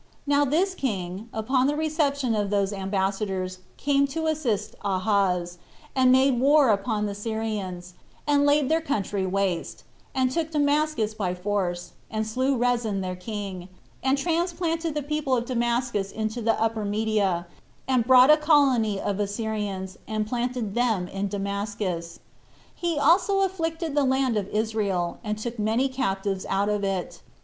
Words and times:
Now 0.25 0.45
this 0.45 0.73
king, 0.73 1.29
upon 1.31 1.67
the 1.67 1.75
reception 1.75 2.33
of 2.33 2.49
those 2.49 2.73
ambassadors, 2.73 3.59
came 3.77 4.07
to 4.07 4.25
assist 4.25 4.73
Ahaz, 4.83 5.59
and 5.95 6.11
made 6.11 6.39
war 6.39 6.69
upon 6.69 7.05
the 7.05 7.13
Syrians, 7.13 7.93
and 8.25 8.43
laid 8.43 8.67
their 8.67 8.81
country 8.81 9.27
waste, 9.27 9.83
and 10.15 10.31
took 10.31 10.49
Damascus 10.49 11.13
by 11.13 11.35
force, 11.35 11.91
and 12.09 12.25
slew 12.25 12.57
Rezin 12.57 13.01
their 13.01 13.15
king, 13.15 13.69
and 14.01 14.17
transplanted 14.17 14.95
the 14.95 15.03
people 15.03 15.35
of 15.37 15.45
Damascus 15.45 16.11
into 16.11 16.41
the 16.41 16.59
Upper 16.59 16.83
Media, 16.83 17.45
and 17.87 18.03
brought 18.07 18.31
a 18.31 18.37
colony 18.37 18.99
of 18.99 19.19
Assyrians, 19.19 19.99
and 20.07 20.25
planted 20.25 20.73
them 20.73 21.07
in 21.09 21.27
Damascus. 21.27 22.21
He 22.73 22.97
also 22.97 23.41
afflicted 23.41 23.93
the 23.93 24.03
land 24.03 24.35
of 24.35 24.47
Israel, 24.49 25.19
and 25.23 25.37
took 25.37 25.59
many 25.59 25.87
captives 25.89 26.43
out 26.49 26.69
of 26.69 26.83
it. 26.83 27.21